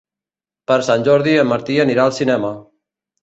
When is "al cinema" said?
2.09-2.51